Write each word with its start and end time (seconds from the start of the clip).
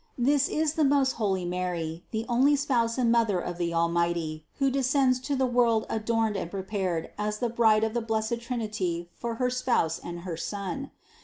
This 0.17 0.49
is 0.49 0.73
the 0.73 0.83
most 0.83 1.11
holy 1.21 1.45
Mary, 1.45 2.03
the 2.09 2.25
only 2.27 2.55
Spouse 2.55 2.97
and 2.97 3.11
Mother 3.11 3.39
of 3.39 3.59
the 3.59 3.71
Almighty, 3.71 4.43
who 4.57 4.71
descends 4.71 5.19
to 5.19 5.35
the 5.35 5.45
world 5.45 5.85
adorned 5.91 6.35
and 6.35 6.49
prepared 6.49 7.11
as 7.19 7.37
the 7.37 7.49
Bride 7.49 7.83
of 7.83 7.93
the 7.93 8.01
blessed 8.01 8.39
Trinity 8.41 9.11
for 9.13 9.35
her 9.35 9.51
Spouse 9.51 9.99
and 9.99 10.21
her 10.21 10.35
Son. 10.35 10.89